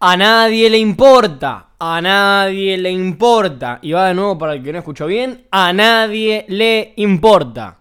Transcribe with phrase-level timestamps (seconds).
[0.00, 1.70] A nadie le importa.
[1.76, 3.80] A nadie le importa.
[3.82, 5.46] Y va de nuevo para el que no escuchó bien.
[5.50, 7.80] A nadie le importa.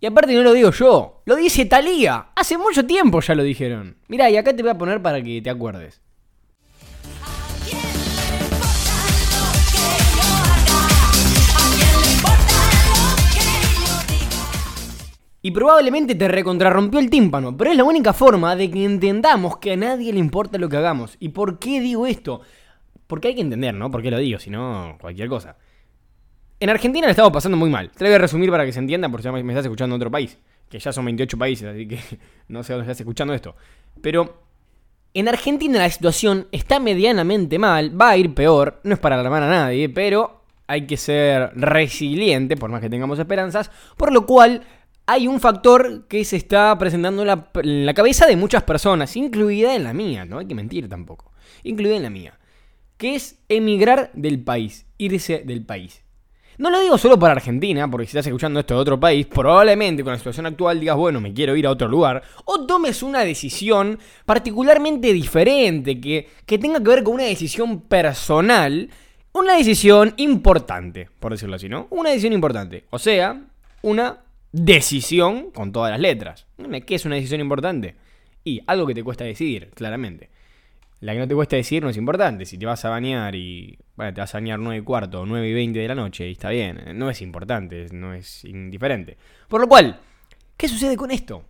[0.00, 1.22] Y aparte no lo digo yo.
[1.24, 2.26] Lo dice Talía.
[2.34, 3.96] Hace mucho tiempo ya lo dijeron.
[4.08, 6.00] Mirá, y acá te voy a poner para que te acuerdes.
[15.46, 19.72] Y probablemente te recontrarrompió el tímpano, pero es la única forma de que entendamos que
[19.72, 21.18] a nadie le importa lo que hagamos.
[21.20, 22.40] ¿Y por qué digo esto?
[23.06, 23.90] Porque hay que entender, ¿no?
[23.90, 24.38] ¿Por qué lo digo?
[24.38, 25.58] Si no, cualquier cosa.
[26.58, 27.90] En Argentina le estamos pasando muy mal.
[27.90, 30.00] Te lo voy a resumir para que se entienda, por si me estás escuchando en
[30.00, 30.38] otro país.
[30.66, 31.98] Que ya son 28 países, así que
[32.48, 33.54] no sé dónde estás escuchando esto.
[34.00, 34.44] Pero
[35.12, 39.42] en Argentina la situación está medianamente mal, va a ir peor, no es para alarmar
[39.42, 44.62] a nadie, pero hay que ser resiliente, por más que tengamos esperanzas, por lo cual
[45.06, 49.84] hay un factor que se está presentando en la, cabeza de muchas personas, incluida en
[49.84, 52.38] la mía, no hay que mentir tampoco, incluida en la mía,
[52.96, 56.02] que es emigrar del país, irse del país.
[56.56, 60.04] No lo digo solo para Argentina, porque si estás escuchando esto de otro país, probablemente
[60.04, 63.24] con la situación actual digas, bueno, me quiero ir a otro lugar, o tomes una
[63.24, 68.88] decisión particularmente diferente, que, que tenga que ver con una decisión personal,
[69.32, 71.88] una decisión importante, por decirlo así, ¿no?
[71.90, 73.42] Una decisión importante, o sea,
[73.82, 74.20] una
[74.54, 76.46] decisión con todas las letras.
[76.86, 77.96] ¿Qué es una decisión importante?
[78.44, 80.30] Y algo que te cuesta decidir, claramente.
[81.00, 82.46] La que no te cuesta decir no es importante.
[82.46, 83.76] Si te vas a bañar y.
[83.96, 86.28] Bueno, te vas a bañar 9 y cuarto o 9 y 20 de la noche
[86.28, 86.80] y está bien.
[86.94, 89.18] No es importante, no es indiferente.
[89.48, 89.98] Por lo cual,
[90.56, 91.44] ¿qué sucede con esto?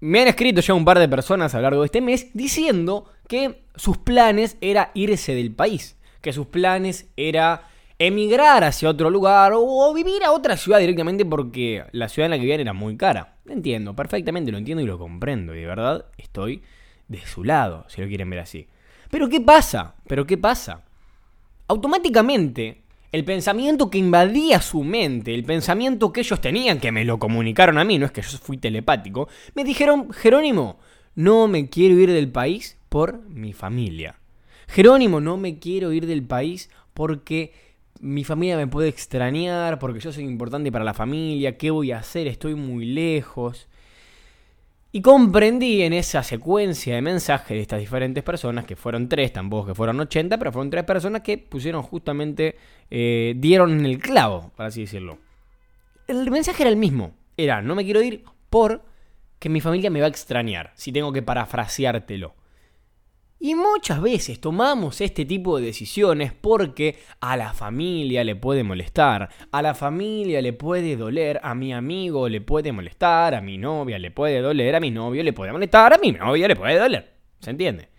[0.00, 3.10] Me han escrito ya un par de personas a lo largo de este mes diciendo
[3.26, 5.98] que sus planes era irse del país.
[6.20, 11.84] Que sus planes era emigrar hacia otro lugar o vivir a otra ciudad directamente porque
[11.92, 13.36] la ciudad en la que vivían era muy cara.
[13.46, 15.54] Entiendo, perfectamente lo entiendo y lo comprendo.
[15.54, 16.62] Y de verdad estoy
[17.08, 18.68] de su lado, si lo quieren ver así.
[19.10, 19.94] Pero ¿qué pasa?
[20.06, 20.82] ¿Pero qué pasa?
[21.68, 27.18] Automáticamente, el pensamiento que invadía su mente, el pensamiento que ellos tenían, que me lo
[27.18, 30.78] comunicaron a mí, no es que yo fui telepático, me dijeron, Jerónimo,
[31.14, 34.18] no me quiero ir del país por mi familia.
[34.66, 37.52] Jerónimo, no me quiero ir del país porque
[38.00, 41.98] mi familia me puede extrañar, porque yo soy importante para la familia, ¿qué voy a
[41.98, 42.26] hacer?
[42.26, 43.68] Estoy muy lejos.
[44.92, 49.68] Y comprendí en esa secuencia de mensajes de estas diferentes personas, que fueron tres, tampoco
[49.68, 52.56] que fueron 80, pero fueron tres personas que pusieron justamente,
[52.90, 55.18] eh, dieron en el clavo, por así decirlo.
[56.06, 58.82] El mensaje era el mismo, era, no me quiero ir por
[59.40, 62.34] que mi familia me va a extrañar, si tengo que parafraseártelo.
[63.44, 69.28] Y muchas veces tomamos este tipo de decisiones porque a la familia le puede molestar,
[69.52, 73.98] a la familia le puede doler, a mi amigo le puede molestar, a mi novia
[73.98, 77.12] le puede doler, a mi novio le puede molestar, a mi novia le puede doler.
[77.38, 77.90] ¿Se entiende?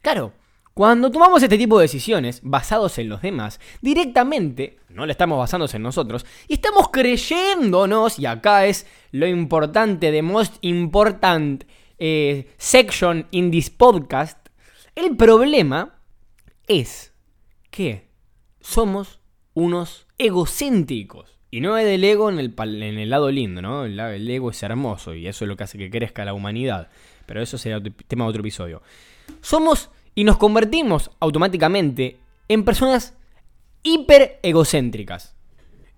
[0.00, 0.32] Claro,
[0.72, 5.76] cuando tomamos este tipo de decisiones basados en los demás, directamente, no le estamos basándose
[5.76, 11.64] en nosotros, y estamos creyéndonos, y acá es lo importante, the most important
[11.98, 14.45] eh, section in this podcast,
[14.96, 16.00] el problema
[16.66, 17.12] es
[17.70, 18.08] que
[18.60, 19.20] somos
[19.54, 21.38] unos egocéntricos.
[21.50, 23.84] Y no es del ego en el, lado lindo, ¿no?
[23.84, 26.88] El, ego es hermoso y eso es lo que hace que crezca la humanidad.
[27.24, 28.82] Pero eso será tema de otro episodio.
[29.40, 32.18] Somos y nos convertimos automáticamente
[32.48, 33.14] en personas
[33.82, 35.36] hiper egocéntricas.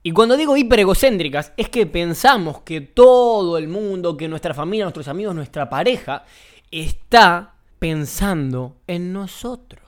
[0.03, 4.85] Y cuando digo hiper egocéntricas es que pensamos que todo el mundo, que nuestra familia,
[4.85, 6.25] nuestros amigos, nuestra pareja
[6.71, 9.83] está pensando en nosotros.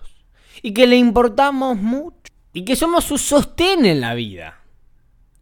[0.62, 2.16] Y que le importamos mucho.
[2.52, 4.62] Y que somos su sostén en la vida.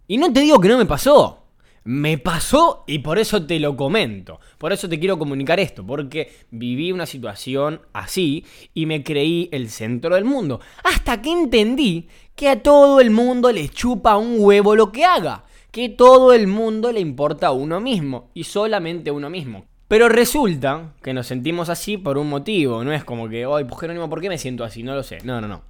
[0.06, 1.44] Y no te digo que no me pasó.
[1.84, 4.40] Me pasó y por eso te lo comento.
[4.58, 5.86] Por eso te quiero comunicar esto.
[5.86, 8.44] Porque viví una situación así
[8.74, 10.60] y me creí el centro del mundo.
[10.84, 15.44] Hasta que entendí que a todo el mundo le chupa un huevo lo que haga.
[15.70, 18.30] Que todo el mundo le importa a uno mismo.
[18.34, 19.64] Y solamente a uno mismo.
[19.88, 22.84] Pero resulta que nos sentimos así por un motivo.
[22.84, 24.82] No es como que, ay, pues Jerónimo, ¿por qué me siento así?
[24.82, 25.18] No lo sé.
[25.24, 25.62] No, no, no.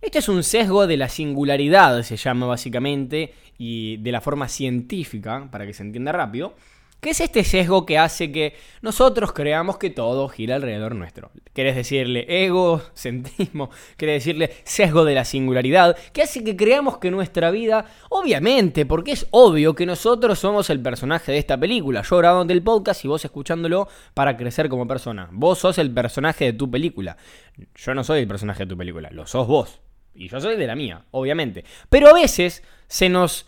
[0.00, 5.48] Este es un sesgo de la singularidad, se llama básicamente, y de la forma científica,
[5.50, 6.54] para que se entienda rápido,
[7.00, 11.30] que es este sesgo que hace que nosotros creamos que todo gira alrededor nuestro.
[11.52, 13.70] ¿Querés decirle egocentrismo?
[13.96, 15.96] ¿Querés decirle sesgo de la singularidad?
[16.12, 20.80] Que hace que creamos que nuestra vida, obviamente, porque es obvio que nosotros somos el
[20.80, 22.02] personaje de esta película.
[22.02, 25.28] Yo grabando el podcast y vos escuchándolo para crecer como persona.
[25.32, 27.16] Vos sos el personaje de tu película.
[27.74, 29.80] Yo no soy el personaje de tu película, lo sos vos.
[30.14, 31.64] Y yo soy de la mía, obviamente.
[31.88, 33.46] Pero a veces se nos...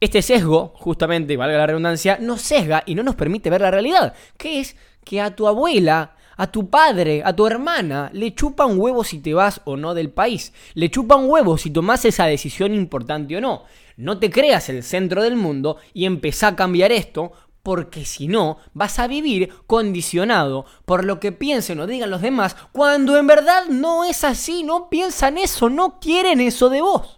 [0.00, 4.14] Este sesgo, justamente, valga la redundancia, nos sesga y no nos permite ver la realidad.
[4.36, 8.78] Que es que a tu abuela, A tu padre, a tu hermana, le chupa un
[8.78, 10.52] huevo si te vas o no del país.
[10.74, 13.64] Le chupa un huevo si tomás esa decisión importante o no.
[13.96, 17.32] No te creas el centro del mundo y empezá a cambiar esto,
[17.64, 22.54] porque si no, vas a vivir condicionado por lo que piensen o digan los demás,
[22.70, 27.17] cuando en verdad no es así, no piensan eso, no quieren eso de vos.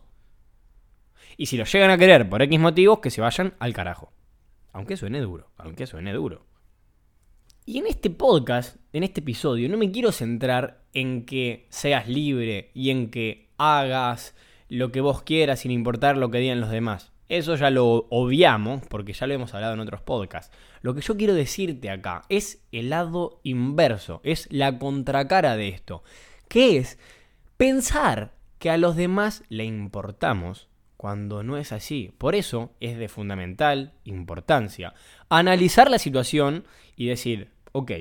[1.40, 4.12] Y si lo llegan a querer por X motivos, que se vayan al carajo.
[4.74, 6.44] Aunque suene duro, aunque suene duro.
[7.64, 12.70] Y en este podcast, en este episodio, no me quiero centrar en que seas libre
[12.74, 14.34] y en que hagas
[14.68, 17.10] lo que vos quieras sin importar lo que digan los demás.
[17.30, 20.54] Eso ya lo obviamos porque ya lo hemos hablado en otros podcasts.
[20.82, 26.04] Lo que yo quiero decirte acá es el lado inverso, es la contracara de esto,
[26.48, 26.98] que es
[27.56, 30.68] pensar que a los demás le importamos
[31.00, 32.12] cuando no es así.
[32.18, 34.92] Por eso es de fundamental importancia
[35.30, 37.92] analizar la situación y decir, ok,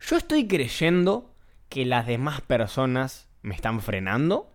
[0.00, 1.32] yo estoy creyendo
[1.68, 4.52] que las demás personas me están frenando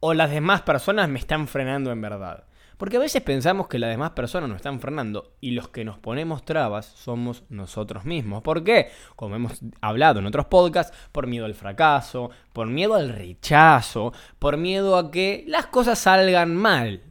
[0.00, 2.44] o las demás personas me están frenando en verdad.
[2.76, 5.98] Porque a veces pensamos que las demás personas nos están frenando y los que nos
[5.98, 8.42] ponemos trabas somos nosotros mismos.
[8.42, 8.88] ¿Por qué?
[9.16, 14.56] Como hemos hablado en otros podcasts, por miedo al fracaso, por miedo al rechazo, por
[14.56, 17.02] miedo a que las cosas salgan mal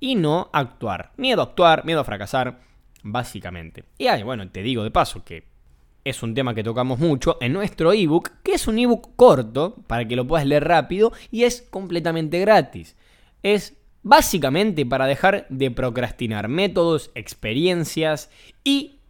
[0.00, 1.12] y no actuar.
[1.16, 2.60] Miedo a actuar, miedo a fracasar,
[3.02, 3.84] básicamente.
[3.98, 5.54] Y ahí, bueno, te digo de paso que
[6.04, 10.06] es un tema que tocamos mucho en nuestro ebook, que es un ebook corto para
[10.06, 12.96] que lo puedas leer rápido y es completamente gratis.
[13.42, 18.30] Es básicamente para dejar de procrastinar métodos, experiencias
[18.62, 19.00] y,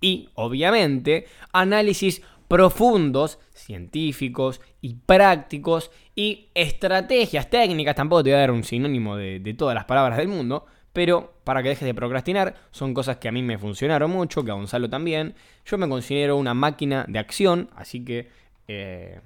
[0.00, 7.96] y obviamente, análisis profundos, científicos y prácticos y estrategias técnicas.
[7.96, 11.62] Tampoco te voy a dar un sinónimo de, todas las palabras del mundo, pero para
[11.62, 14.88] que dejes de procrastinar, son cosas que a mí me funcionaron mucho, que a Gonzalo
[14.88, 15.34] también.
[15.64, 18.28] Yo me considero una máquina de acción, así que
[18.68, 19.20] eh,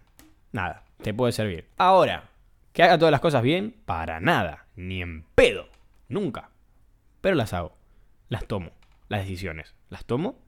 [0.52, 1.66] nada, te puede servir.
[1.76, 2.30] Ahora,
[2.78, 5.66] que haga todas las cosas bien, para nada, ni en pedo,
[6.08, 6.50] nunca.
[7.20, 7.76] Pero las hago,
[8.28, 8.70] las tomo,
[9.08, 10.38] las decisiones, las tomo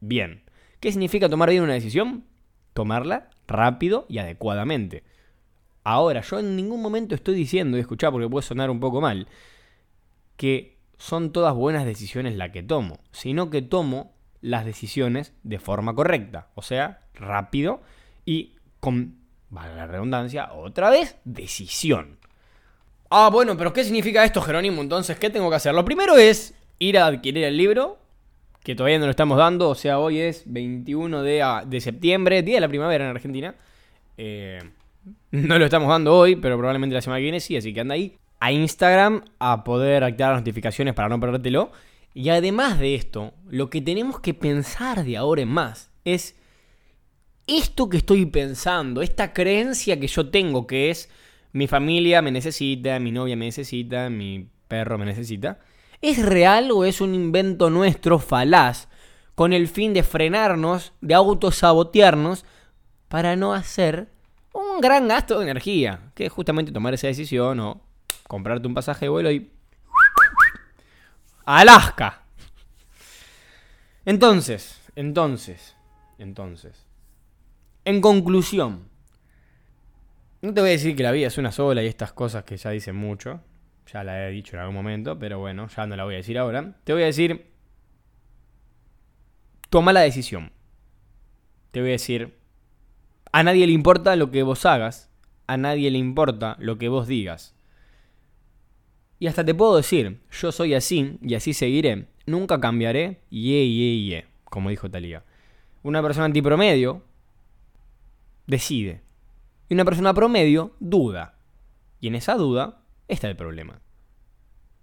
[0.00, 0.42] bien.
[0.80, 2.24] ¿Qué significa tomar bien una decisión?
[2.72, 5.04] Tomarla rápido y adecuadamente.
[5.84, 9.28] Ahora, yo en ningún momento estoy diciendo, y escuchá porque puede sonar un poco mal,
[10.36, 15.94] que son todas buenas decisiones las que tomo, sino que tomo las decisiones de forma
[15.94, 17.80] correcta, o sea, rápido
[18.24, 19.23] y con,
[19.54, 22.18] vale la redundancia, otra vez, decisión.
[23.10, 24.82] Ah, bueno, pero ¿qué significa esto, Jerónimo?
[24.82, 25.72] Entonces, ¿qué tengo que hacer?
[25.74, 27.98] Lo primero es ir a adquirir el libro,
[28.64, 32.42] que todavía no lo estamos dando, o sea, hoy es 21 de, a- de septiembre,
[32.42, 33.54] día de la primavera en Argentina.
[34.16, 34.58] Eh,
[35.30, 37.94] no lo estamos dando hoy, pero probablemente la semana que viene sí, así que anda
[37.94, 41.70] ahí a Instagram a poder activar las notificaciones para no perdértelo.
[42.14, 46.36] Y además de esto, lo que tenemos que pensar de ahora en más es
[47.46, 51.10] esto que estoy pensando, esta creencia que yo tengo que es
[51.52, 55.60] mi familia me necesita, mi novia me necesita, mi perro me necesita,
[56.00, 58.88] ¿es real o es un invento nuestro falaz
[59.34, 62.44] con el fin de frenarnos, de autosabotearnos
[63.08, 64.08] para no hacer
[64.52, 67.80] un gran gasto de energía, que es justamente tomar esa decisión o
[68.26, 69.50] comprarte un pasaje de vuelo y
[71.44, 72.22] Alaska.
[74.04, 75.76] Entonces, entonces,
[76.18, 76.86] entonces.
[77.84, 78.88] En conclusión,
[80.40, 82.56] no te voy a decir que la vida es una sola y estas cosas que
[82.56, 83.40] ya dicen mucho.
[83.92, 86.38] Ya la he dicho en algún momento, pero bueno, ya no la voy a decir
[86.38, 86.76] ahora.
[86.84, 87.46] Te voy a decir,
[89.68, 90.52] toma la decisión.
[91.70, 92.38] Te voy a decir,
[93.32, 95.10] a nadie le importa lo que vos hagas,
[95.46, 97.54] a nadie le importa lo que vos digas.
[99.18, 102.06] Y hasta te puedo decir, yo soy así y así seguiré.
[102.26, 105.22] Nunca cambiaré, ye, ye, ye, como dijo Talía.
[105.82, 107.02] Una persona antipromedio
[108.46, 109.02] decide.
[109.68, 111.38] Y una persona promedio duda.
[112.00, 113.80] Y en esa duda está el problema.